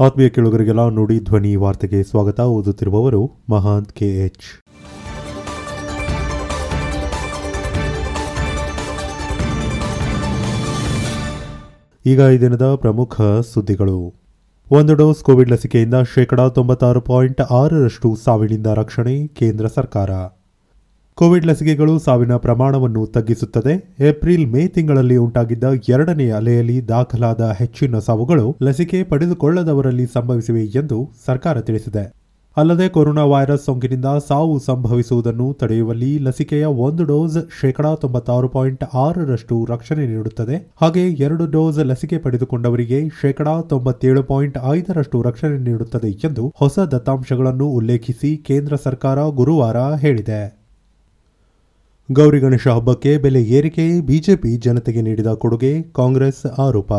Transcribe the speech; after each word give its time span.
ಆತ್ಮೀಯ 0.00 0.28
ಕೇಳುಗರಿಗೆಲ್ಲ 0.28 0.88
ನುಡಿ 0.88 1.20
ಧ್ವನಿ 1.20 1.56
ವಾರ್ತೆಗೆ 1.56 2.02
ಸ್ವಾಗತ. 2.02 2.40
ಓದುತ್ತಿರುವವರು 2.40 3.30
ಮಹಾಂತ್ 3.50 3.92
ಕೆ 3.92 4.06
ಎಚ್. 4.06 4.66
ಈಗ 12.06 12.18
ಈ 12.18 12.38
ದಿನದ 12.40 12.74
ಪ್ರಮುಖ 12.74 13.20
ಸುದ್ದಿಗಳು. 13.54 14.14
ಒಂದು 14.70 14.94
ಡೋಸ್ 14.94 15.22
ಕೋವಿಡ್ 15.22 15.50
ಲಸಿಕೆಯಿಂದ 15.50 15.94
ಶೇಕಡಾ 16.14 16.48
ತೊಂಬತ್ತಾರು 16.48 17.00
ಪಾಯಿಂಟ್ 17.00 17.40
ಆರರಷ್ಟು 17.40 18.16
ಸಾವಿನಿಂದ 18.16 18.66
ರಕ್ಷಣೆ 18.66 19.26
ಕೇಂದ್ರ 19.26 19.66
ಸರ್ಕಾರ. 19.66 20.10
ಕೋವಿಡ್ 21.16 21.46
ಲಸಿಕೆಗಳು 21.46 21.98
ಸಾವಿನ 21.98 22.36
ಪ್ರಮಾಣವನ್ನು 22.36 23.06
ತಗ್ಗಿಸುತ್ತದೆ. 23.06 23.94
ಏಪ್ರಿಲ್, 24.00 24.46
ಮೇ 24.46 24.68
ತಿಂಗಳಲ್ಲಿ 24.68 25.16
ಉಂಟಾಗಿದ್ದ 25.16 25.64
ಎರಡನೇ 25.88 26.30
ಅಲೆಯಲ್ಲಿ 26.30 26.88
ದಾಖಲಾದ 26.88 27.40
ಹೆಚ್ಚಿನ 27.58 27.98
ಸಾವುಗಳು 27.98 28.56
ಲಸಿಕೆ 28.62 29.02
ಪಡೆದುಕೊಳ್ಳದವರಲ್ಲಿ 29.02 30.06
ಸಂಭವಿಸಿವೆ 30.06 30.64
ಎಂದು 30.64 31.10
ಸರ್ಕಾರ 31.26 31.60
ತಿಳಿಸಿದೆ. 31.60 32.12
ಅಲ್ಲದೆ 32.56 32.88
ಕೊರೋನಾ 32.88 33.24
ವೈರಸ್ 33.24 33.64
ಸೋಂಕಿನಿಂದ 33.64 34.04
ಸಾವು 34.28 34.58
ಸಂಭವಿಸುವುದನ್ನು 34.58 35.54
ತಡೆಯುವಲ್ಲಿ 35.54 36.18
ಲಸಿಕೆಯ 36.18 36.64
ಒಂದು 36.64 37.04
ಡೋಸ್ 37.04 37.60
ಶೇಕಡಾ 37.60 37.94
ತೊಂಬತ್ತಾರು 37.94 38.48
ಪಾಯಿಂಟ್ 38.48 38.84
ಆರರಷ್ಟು 38.94 39.66
ರಕ್ಷಣೆ 39.70 40.06
ನೀಡುತ್ತದೆ. 40.06 40.72
ಹಾಗೆ 40.80 41.10
ಎರಡು 41.10 41.46
ಡೋಸ್ 41.46 41.78
ಲಸಿಕೆ 41.78 42.18
ಪಡೆದುಕೊಂಡವರಿಗೆ 42.18 43.08
ಶೇಕಡಾ 43.08 43.60
ತೊಂಬತ್ತೇಳು 43.60 44.22
ಪಾಯಿಂಟ್ 44.22 44.58
ಐದರಷ್ಟು 44.70 45.22
ರಕ್ಷಣೆ 45.22 45.58
ನೀಡುತ್ತದೆ 45.58 46.10
ಎಂದು 46.10 46.52
ಹೊಸ 46.56 46.78
ದತ್ತಾಂಶಗಳನ್ನು 46.78 47.68
ಉಲ್ಲೇಖಿಸಿ 47.68 48.36
ಕೇಂದ್ರ 48.36 48.76
ಸರ್ಕಾರ 48.76 49.28
ಗುರುವಾರ 49.28 49.76
ಹೇಳಿದೆ. 49.76 50.63
ಗೌರಿ 52.12 52.40
ಗಣೇಶ 52.40 52.68
ಹಬ್ಬಕ್ಕೆ 52.68 53.18
ಬೆಲೆ 53.18 53.42
ಏರಿಕೆ, 53.42 54.00
ಬಿಜೆಪಿ 54.00 54.56
ಜನತೆಗೆ 54.56 55.02
ನೀಡಿದ 55.02 55.26
ಕೊಡುಗೆ, 55.26 55.82
ಕಾಂಗ್ರೆಸ್ 55.82 56.46
ಆರೋಪ. 56.46 56.92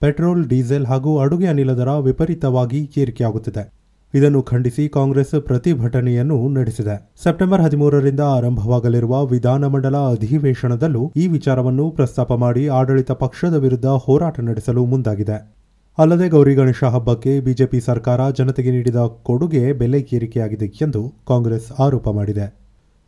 ಪೆಟ್ರೋಲ್, 0.00 0.48
ಡೀಸೆಲ್ 0.48 0.86
ಹಾಗೂ 0.86 1.18
ಅಡುಗೆ 1.18 1.46
ಅನಿಲ 1.46 1.72
ದರ 1.72 1.88
ವಿಪರೀತವಾಗಿ 1.88 2.90
ಏರಿಕೆಯಾಗುತ್ತಿದೆ. 2.96 3.72
ಇದನ್ನು 4.14 4.42
ಖಂಡಿಸಿ 4.42 4.88
ಕಾಂಗ್ರೆಸ್ 4.88 5.34
ಪ್ರತಿಭಟನೆಯನ್ನು 5.40 6.48
ನಡೆಸಿದೆ. 6.48 7.12
ಸೆಪ್ಟೆಂಬರ್ 7.22 7.60
ಹದಿಮೂರರಿಂದ 7.60 8.20
ಆರಂಭವಾಗಲಿರುವ 8.20 9.26
ವಿಧಾನಮಂಡಲ 9.26 9.96
ಅಧಿವೇಶನದಲ್ಲೂ 9.96 11.12
ಈ 11.16 11.26
ವಿಚಾರವನ್ನು 11.26 11.90
ಪ್ರಸ್ತಾಪ 11.90 12.32
ಮಾಡಿ 12.32 12.68
ಆಡಳಿತ 12.68 13.10
ಪಕ್ಷದ 13.10 13.54
ವಿರುದ್ಧ 13.54 13.86
ಹೋರಾಟ 13.86 14.40
ನಡೆಸಲು 14.40 14.84
ಮುಂದಾಗಿದೆ. 14.84 15.54
ಅಲ್ಲದೆ 15.98 16.28
ಗೌರಿ 16.28 16.54
ಗಣೇಶ 16.54 16.84
ಹಬ್ಬಕ್ಕೆ 16.84 17.40
ಬಿಜೆಪಿ 17.40 17.80
ಸರ್ಕಾರ 17.80 18.30
ಜನತೆಗೆ 18.30 18.70
ನೀಡಿದ 18.70 18.96
ಕೊಡುಗೆ 19.22 19.72
ಬೆಲೆ 19.72 20.08
ಏರಿಕೆಯಾಗಿದೆ 20.12 20.64
ಎಂದು 20.64 21.14
ಕಾಂಗ್ರೆಸ್ 21.28 21.72
ಆರೋಪ 21.80 22.08
ಮಾಡಿದೆ. 22.08 22.61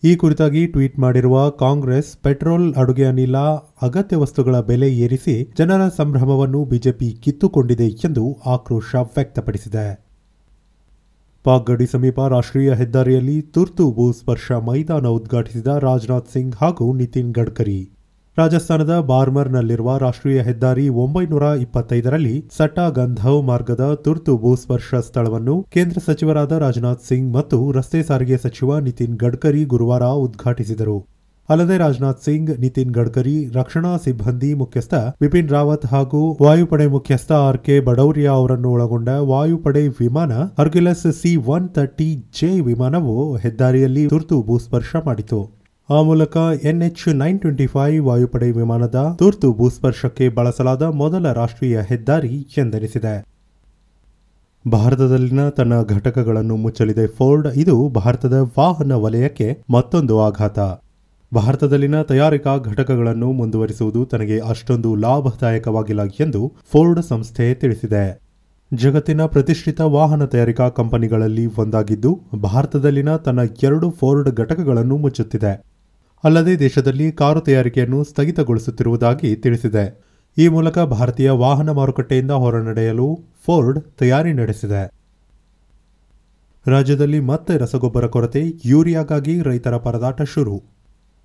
ಈ 0.05 0.17
ಕುರಿತಾಗಿ 0.17 0.67
ಟ್ವೀಟ್ 0.67 0.99
ಮಾಡಿರುವ 0.99 1.51
ಕಾಂಗ್ರೆಸ್ 1.51 2.17
ಪೆಟ್ರೋಲ್ 2.17 2.75
ಅಡುಗೆ 2.75 3.05
ಅನಿಲ 3.05 3.37
ಅಗತ್ಯ 3.83 4.17
ವಸ್ತುಗಳ 4.17 4.61
ಬೆಲೆ 4.61 4.97
ಏರಿಸಿ 4.97 5.53
ಜನರ 5.59 5.89
ಸಂಭ್ರಮವನ್ನು 5.89 6.65
ಬಿಜೆಪಿ 6.65 7.11
ಕಿತ್ತುಕೊಂಡಿದೆ 7.13 7.89
ಎಂದು 7.89 8.37
ಆಕ್ರೋಶ 8.47 8.95
ವ್ಯಕ್ತಪಡಿಸಿದೆ. 8.95 10.05
ಪಾಕ್ 11.45 11.67
ಗಡಿ 11.67 11.87
ಸಮೀಪ 11.87 12.21
ರಾಷ್ಟ್ರೀಯ 12.21 12.73
ಹೆದ್ದಾರಿಯಲ್ಲಿ 12.73 13.43
ತುರ್ತು 13.43 13.93
ಭೂಸ್ಪರ್ಶ 13.93 14.53
ಮೈದಾನ 14.53 15.07
ಉದ್ಘಾಟಿಸಿದ 15.07 15.67
ರಾಜನಾಥ್ 15.67 16.33
ಸಿಂಗ್ 16.33 16.55
ಹಾಗೂ 16.57 16.93
ನಿತಿನ್ 16.93 17.35
ಗಡ್ಕರಿ. 17.35 17.94
ರಾಜಸ್ಥಾನದ 18.37 18.95
ಬಾರ್ಮರ್ನಲ್ಲಿರುವ 19.09 19.91
ರಾಷ್ಟ್ರೀಯ 20.05 20.39
ಹೆದ್ದಾರಿ 20.47 20.85
ಒಂಬೈನೂರ 21.03 21.45
ಇಪ್ಪತ್ತೈದರಲ್ಲಿ 21.65 22.33
ಸಟಾ 22.57 22.87
ಗಂಧವ್ 22.97 23.39
ಮಾರ್ಗದ 23.51 23.85
ತುರ್ತು 24.05 24.33
ಭೂಸ್ಪರ್ಶ 24.45 25.01
ಸ್ಥಳವನ್ನು 25.09 25.55
ಕೇಂದ್ರ 25.75 26.01
ಸಚಿವರಾದ 26.07 26.59
ರಾಜನಾಥ್ 26.65 27.07
ಸಿಂಗ್ 27.09 27.29
ಮತ್ತು 27.37 27.59
ರಸ್ತೆ 27.79 28.01
ಸಾರಿಗೆ 28.09 28.39
ಸಚಿವ 28.45 28.79
ನಿತಿನ್ 28.89 29.15
ಗಡ್ಕರಿ 29.23 29.63
ಗುರುವಾರ 29.75 30.09
ಉದ್ಘಾಟಿಸಿದರು. 30.25 30.97
ಅಲ್ಲದೆ 31.49 31.79
ರಾಜನಾಥ್ 31.85 32.23
ಸಿಂಗ್, 32.27 32.53
ನಿತಿನ್ 32.63 32.93
ಗಡ್ಕರಿ, 32.99 33.37
ರಕ್ಷಣಾ 33.59 33.95
ಸಿಬ್ಬಂದಿ 34.05 34.53
ಮುಖ್ಯಸ್ಥ 34.61 34.95
ಬಿಪಿನ್ 35.23 35.51
ರಾವತ್ 35.57 35.89
ಹಾಗೂ 35.95 36.21
ವಾಯುಪಡೆ 36.45 36.87
ಮುಖ್ಯಸ್ಥ 36.95 37.33
ಆರ್ 37.49 37.63
ಕೆ 37.67 37.77
ಬಡೌರಿಯಾ 37.89 38.33
ಅವರನ್ನು 38.41 38.71
ಒಳಗೊಂಡ 38.77 39.11
ವಾಯುಪಡೆ 39.33 39.83
ವಿಮಾನ 40.01 40.33
Hercules 40.61 41.09
C 41.21 41.33
one 41.57 41.69
thirty 41.77 42.09
J 42.39 42.51
ವಿಮಾನವು 42.71 43.17
ಹೆದ್ದಾರಿಯಲ್ಲಿ 43.45 44.07
ತುರ್ತು 44.15 44.39
ಭೂಸ್ಪರ್ಶ 44.49 44.95
ಮಾಡಿತು. 45.09 45.41
ಆ 45.91 46.03
ಮೂಲಕ 46.03 46.37
ಎನ್ಎಚ್ 46.65 47.15
ನೈನ್ 47.15 47.41
ಟ್ವೆಂಟಿ 47.41 47.67
ಫೈವ್ 47.67 48.05
ವಾಯುಪಡೆ 48.05 48.51
ವಿಮಾನದ 48.51 49.17
ತುರ್ತು 49.19 49.53
ಭೂಸ್ಪರ್ಶಕ್ಕೆ 49.53 50.29
ಬಳಸಲಾದ 50.29 50.83
ಮೊದಲ 50.83 51.33
ರಾಷ್ಟ್ರೀಯ 51.33 51.81
ಹೆದ್ದಾರಿ 51.81 52.49
ಎಂದೆನಿಸಿದೆ. 52.59 53.27
ಭಾರತದಲ್ಲಿನ 54.71 55.49
ತನ್ನ 55.49 55.83
ಘಟಕಗಳನ್ನು 55.83 56.57
ಮುಚ್ಚಲಿದೆ 56.57 57.07
ಫೋರ್ಡ್. 57.07 57.49
ಇದು 57.57 57.89
ಭಾರತದ 57.89 58.33
ವಾಹನ 58.59 58.93
ವಲಯಕ್ಕೆ 58.93 59.59
ಮತ್ತೊಂದು 59.71 60.21
ಆಘಾತ. 60.21 60.59
ಭಾರತದಲ್ಲಿನ 61.35 62.03
ತಯಾರಿಕಾ 62.03 62.57
ಘಟಕಗಳನ್ನು 62.57 63.33
ಮುಂದುವರಿಸುವುದು 63.33 64.05
ತನಗೆ 64.05 64.39
ಅಷ್ಟೊಂದು 64.39 64.95
ಲಾಭದಾಯಕವಾಗಿಲ್ಲ 64.95 66.03
ಎಂದು 66.03 66.53
ಫೋರ್ಡ್ 66.73 67.03
ಸಂಸ್ಥೆ 67.03 67.55
ತಿಳಿಸಿದೆ. 67.55 68.21
ಜಗತ್ತಿನ 68.75 69.27
ಪ್ರತಿಷ್ಠಿತ 69.27 69.81
ವಾಹನ 69.81 70.25
ತಯಾರಿಕಾ 70.25 70.69
ಕಂಪನಿಗಳಲ್ಲಿ 70.69 71.47
ಒಂದಾಗಿದ್ದು, 71.47 72.21
ಭಾರತದಲ್ಲಿನ 72.43 73.17
ತನ್ನ 73.17 73.41
ಎರಡು 73.63 73.91
ಫೋರ್ಡ್ 73.91 74.31
ಘಟಕಗಳನ್ನು 74.31 74.97
ಮುಚ್ಚುತ್ತಿದೆ. 74.97 75.74
ಅಲ್ಲದೆ 76.25 76.59
ದೇಶದಲ್ಲಿ 76.59 77.13
ಕಾರು 77.13 77.41
ತಯಾರಿಕೆಯನ್ನು 77.41 78.05
ಸ್ಥಗಿತಗೊಳಿಸುತ್ತಿರುವುದಾಗಿ 78.05 79.37
ತಿಳಿಸಿದೆ. 79.37 80.05
ಈ 80.39 80.49
ಮೂಲಕ 80.49 80.79
ಭಾರತೀಯ 80.79 81.31
ವಾಹನ 81.31 81.71
ಮಾರುಕಟ್ಟೆಯಿಂದ 81.71 82.31
ಹೊರನಡೆಯಲು 82.31 83.19
ಫೋರ್ಡ್ 83.47 83.81
ತಯಾರಿ 83.81 84.33
ನಡೆಸಿದೆ. 84.33 84.91
ರಾಜ್ಯದಲ್ಲಿ 86.67 87.21
ಮತ್ತೆ 87.21 87.59
ರಸಗೊಬ್ಬರ 87.59 88.07
ಕೊರತೆ, 88.07 88.53
ಯೂರಿಯಾಗಾಗಿ 88.65 89.43
ರೈತರ 89.43 89.77
ಪರದಾಟ 89.77 90.23
ಶುರು. 90.23 90.63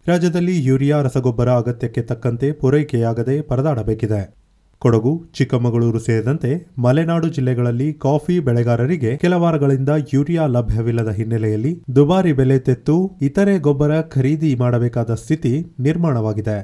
ರಾಜ್ಯದಲ್ಲಿ 0.07 0.65
ಯೂರಿಯಾ 0.65 1.01
ರಸಗೊಬ್ಬರ 1.01 1.49
ಅಗತ್ಯಕ್ಕೆ 1.49 2.01
ತಕ್ಕಂತೆ 2.01 2.51
ಪೂರೈಕೆಯಾಗದೆ 2.51 3.41
ಪರದಾಡಬೇಕಿದೆ. 3.41 4.38
ಕೊಡಗು, 4.81 5.11
ಚಿಕ್ಕಮಗಳೂರು 5.37 5.99
ಸೇರಿದಂತೆ 5.99 6.51
ಮಲೆನಾಡು 6.77 7.27
ಜಿಲ್ಲೆಗಳಲ್ಲಿ 7.27 7.87
ಕಾಫಿ 8.05 8.35
ಬೆಳೆಗಾರರಿಗೆ 8.39 9.11
ಕೆಲ 9.23 9.33
ವಾರಗಳಿಂದ 9.33 9.91
ಯೂರಿಯಾ 10.13 10.43
ಲಭ್ಯವಿಲ್ಲದ 10.55 11.11
ಹಿನ್ನೆಲೆಯಲ್ಲಿ 11.17 11.71
ದುಬಾರಿ 11.95 12.33
ಬೆಲೆ 12.33 12.57
ತೆತ್ತು 12.59 12.95
ಇತರೆ 13.21 13.55
ಗೊಬ್ಬರ 13.59 14.01
ಖರೀದಿ 14.15 14.51
ಮಾಡಬೇಕಾದ 14.55 15.13
ಸ್ಥಿತಿ 15.23 15.53
ನಿರ್ಮಾಣವಾಗಿದೆ. 15.79 16.57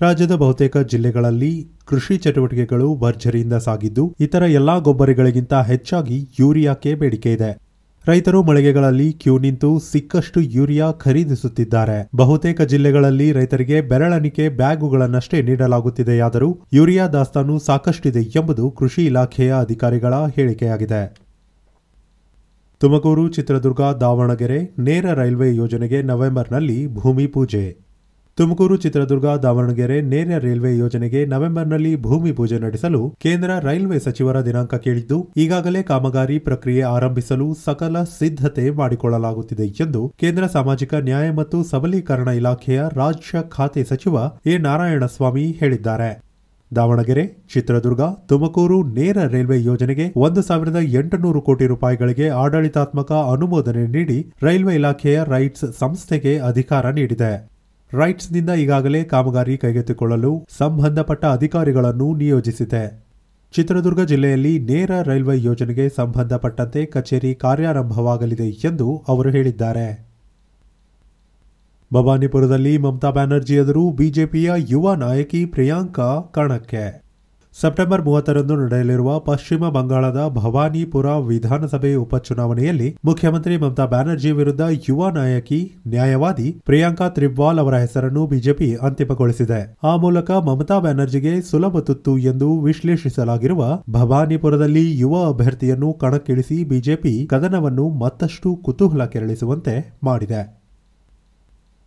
ರಾಜ್ಯದ 0.00 0.34
ಬಹುತೇಕ 0.34 0.76
ಜಿಲ್ಲೆಗಳಲ್ಲಿ 0.92 1.52
ಕೃಷಿ 1.90 2.16
ಚಟುವಟಿಕೆಗಳು 2.16 2.88
ಭರ್ಜರಿಯಿಂದ 3.02 3.56
ಸಾಗಿದ್ದು, 3.66 4.04
ಇತರ 4.20 4.42
ಎಲ್ಲಾ 4.58 4.74
ಗೊಬ್ಬರಗಳಿಗಿಂತ 4.88 5.54
ಹೆಚ್ಚಾಗಿ 5.70 6.18
ಯೂರಿಯಾಕ್ಕೆ 6.40 6.90
ಬೇಡಿಕೆ 6.94 7.32
ಇದೆ. 7.32 7.50
ರೈತರು 8.08 8.42
ಮಳಿಗೆಗಳಲ್ಲಿ 8.42 9.12
ಕ್ಯೂ 9.12 9.38
ನಿಂತು 9.38 9.68
ಸಿಕ್ಕಷ್ಟು 9.78 10.40
ಯೂರಿಯಾ 10.40 10.90
ಖರೀದಿಸುತ್ತಿದ್ದಾರೆ. 10.90 11.96
ಬಹುತೇಕ 12.16 12.62
ಜಿಲ್ಲೆಗಳಲ್ಲಿ 12.62 13.32
ರೈತರಿಗೆ 13.32 13.80
ಬೆರಳಣಿಕೆ 13.80 14.48
ಬ್ಯಾಗುಗಳನ್ನಷ್ಟೇ 14.48 15.42
ನೀಡಲಾಗುತ್ತಿದೆಯಾದರೂ 15.42 16.50
ಯೂರಿಯಾ 16.72 17.06
ದಾಸ್ತಾನು 17.06 17.58
ಸಾಕಷ್ಟಿದೆ 17.58 18.22
ಎಂಬುದು 18.22 18.70
ಕೃಷಿ 18.70 19.06
ಇಲಾಖೆಯ 19.06 19.54
ಅಧಿಕಾರಿಗಳ 19.60 20.14
ಹೇಳಿಕೆಯಾಗಿದೆ. 20.36 21.02
ತುಮಕೂರು 22.80 23.28
ಚಿತ್ರದುರ್ಗ 23.28 23.80
ದಾವಣಗೆರೆ 24.00 24.60
ನೇರ 24.78 25.06
ರೈಲ್ವೆ 25.14 25.56
ಯೋಜನೆಗೆ 25.56 26.02
ನವೆಂಬರ್ನಲ್ಲಿ 26.02 26.86
ಭೂಮಿ 26.86 27.26
ಪೂಜೆ. 27.26 27.85
ತುಮಕೂರು, 28.38 28.74
ಚಿತ್ರದುರ್ಗ, 28.76 29.26
ದಾವಣಗೆರೆ 29.44 29.94
ನೇರ 30.10 30.38
ರೈಲ್ವೆ 30.44 30.70
ಯೋಜನೆಗೆ 30.78 31.20
ನವೆಂಬರ್ನಲ್ಲಿ 31.26 31.92
ಭೂಮಿ 32.06 32.32
ಪೂಜೆ 32.32 32.58
ನಡೆಸಲು 32.64 33.00
ಕೇಂದ್ರ 33.24 33.50
ರೈಲ್ವೆ 33.58 33.98
ಸಚಿವರ 34.06 34.40
ದಿನಾಂಕ 34.48 34.74
ಕೇಳಿದ್ದು, 34.86 35.18
ಈಗಾಗಲೇ 35.36 35.80
ಕಾಮಗಾರಿ 35.90 36.36
ಪ್ರಕ್ರಿಯೆ 36.38 36.82
ಆರಂಭಿಸಲು 36.96 37.46
ಸಕಲ 37.64 38.02
ಸಿದ್ಧತೆ 38.18 38.64
ಮಾಡಿಕೊಳ್ಳಲಾಗುತ್ತಿದೆ 38.80 39.68
ಎಂದು 39.84 40.02
ಕೇಂದ್ರ 40.20 40.46
ಸಾಮಾಜಿಕ 40.56 40.92
ನ್ಯಾಯ 41.08 41.30
ಮತ್ತು 41.30 41.60
ಸಬಲೀಕರಣ 41.62 42.28
ಇಲಾಖೆಯ 42.40 42.82
ರಾಜ್ಯ 43.00 43.44
ಖಾತೆ 43.56 43.84
ಸಚಿವ 43.92 44.16
ಎ. 44.46 44.58
ನಾರಾಯಣಸ್ವಾಮಿ 44.58 45.46
ಹೇಳಿದ್ದಾರೆ. 45.62 46.10
ದಾವಣಗೆರೆ, 46.70 47.24
ಚಿತ್ರದುರ್ಗ, 47.54 48.02
ತುಮಕೂರು 48.30 48.78
ನೇರ 49.00 49.18
ರೈಲ್ವೆ 49.34 49.60
ಯೋಜನೆಗೆ 49.70 50.06
ಒಂದು 50.26 50.40
ಸಾವಿರದ 50.42 50.78
ಎಂಟುನೂರು 51.00 51.40
ಕೋಟಿ 51.40 51.66
ರೂಪಾಯಿಗಳಿಗೆ 51.66 52.28
ಆಡಳಿತಾತ್ಮಕ 52.44 53.12
ಅನುಮೋದನೆ 53.34 53.86
ನೀಡಿ 53.98 54.20
ರೈಲ್ವೆ 54.42 54.74
ಇಲಾಖೆಯ 54.74 55.18
ರೈಟ್ಸ್ 55.34 55.66
ಸಂಸ್ಥೆಗೆ 55.78 56.32
ಅಧಿಕಾರ 56.52 56.90
ನೀಡಿದೆ. 57.00 57.34
ರೈಟ್ಸ್ನಿಂದ 57.92 58.50
ಈಗಾಗಲೇ 58.50 59.04
ಕಾಮಗಾರಿ 59.04 59.58
ಕೈಗೆತ್ತಿಕೊಳ್ಳಲು 59.58 60.46
ಸಂಬಂಧಪಟ್ಟ 60.58 61.24
ಅಧಿಕಾರಿಗಳನ್ನು 61.24 62.16
ನಿಯೋಜಿಸಿದೆ. 62.16 63.06
ಚಿತ್ರದುರ್ಗ 63.52 64.00
ಜಿಲ್ಲೆಯಲ್ಲಿ 64.00 64.58
ನೇರ 64.58 64.90
ರೈಲ್ವೆ 65.02 65.42
ಯೋಜನೆಗೆ 65.42 65.88
ಸಂಬಂಧಪಟ್ಟಂತೆ 65.88 66.86
ಕಚೇರಿ 66.86 67.34
ಕಾರ್ಯಾರಂಭವಾಗಲಿದೆ 67.34 68.48
ಎಂದು 68.48 69.04
ಅವರು 69.08 69.30
ಹೇಳಿದ್ದಾರೆ. 69.30 70.06
ಭವಾನಿಪುರದಲ್ಲಿ 71.92 72.78
ಮಮತಾ 72.78 73.10
ಬ್ಯಾನರ್ಜಿ 73.10 73.54
ಎದುರು 73.54 73.90
ಬಿಜೆಪಿಯ 73.90 74.52
ಯುವ 74.56 74.94
ನಾಯಕಿ 74.94 75.44
ಪ್ರಿಯಾಂಕಾ 75.44 76.20
ಕಣಕ್ಕೆ 76.34 77.05
ಸೆಪ್ಟೆಂಬರ್ 77.60 78.02
ಮೂವತ್ತರಂದು 78.02 78.56
ನಡೆಯಲಿರುವ 78.56 79.18
ಪಶ್ಚಿಮ 79.18 79.68
ಬಂಗಾಳದ 79.68 80.28
ಭವಾನಿಪುರ 80.28 81.06
ವಿಧಾನಸಭೆ 81.06 81.94
ಉಪಚುನಾವಣೆಯಲ್ಲಿ 81.94 82.96
ಮುಖ್ಯಮಂತ್ರಿ 83.04 83.56
ಮಮತಾ 83.56 83.86
ಬ್ಯಾನರ್ಜಿ 83.86 84.30
ವಿರುದ್ಧ 84.30 84.60
ಯುವ 84.88 85.10
ನಾಯಕಿ 85.10 85.72
ನ್ಯಾಯವಾದಿ 85.86 86.62
ಪ್ರಿಯಾಂಕಾ 86.64 87.08
ತ್ರಿಬ್ವಾಲ್ 87.08 87.58
ಅವರ 87.58 87.74
ಹೆಸರನ್ನು 87.74 88.26
ಬಿಜೆಪಿ 88.26 88.74
ಅಂತಿಮಗೊಳಿಸಿದೆ. 88.74 89.76
ಆ 89.82 89.96
ಮೂಲಕ 89.96 90.30
ಮಮತಾ 90.30 90.78
ಬ್ಯಾನರ್ಜಿಗೆ 90.78 91.42
ಸುಲಭ 91.42 91.78
ತುತ್ತು 91.78 92.18
ಎಂದು 92.18 92.60
ವಿಶ್ಲೇಷಿಸಲಾಗಿರುವ 92.60 93.82
ಭವಾನಿಪುರದಲ್ಲಿ 93.90 94.98
ಯುವ 94.98 95.28
ಅಭ್ಯರ್ಥಿಯನ್ನು 95.28 95.92
ಕಣಕ್ಕಿಳಿಸಿ 95.92 96.64
ಬಿಜೆಪಿ 96.64 97.26
ಕದನವನ್ನು 97.26 97.88
ಮತ್ತಷ್ಟು 97.88 98.56
ಕುತೂಹಲ 98.56 99.04
ಕೆರಳಿಸುವಂತೆ 99.04 99.98
ಮಾಡಿದೆ. 100.04 100.62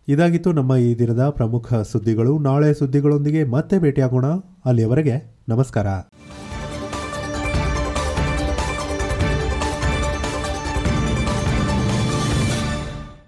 ಇದಾಗಿತ್ತು 0.08 0.52
ನಮ್ಮ 0.52 0.76
ಈ 0.76 0.98
ದಿನದ 0.98 1.28
ಪ್ರಮುಖ 1.28 1.74
ಸುದ್ದಿಗಳು. 1.74 2.38
ನಾಳೆ 2.38 2.74
ಸುದ್ದಿಗಳೊಂದಿಗೆ 2.74 3.44
ಮತ್ತೆ 3.44 3.78
ಭೇಟಿಯಾಗೋಣ. 3.78 4.26
ಅಲ್ಲಿಯವರೆಗೆ 4.64 5.29
ನಮಸ್ಕಾರ 5.49 5.87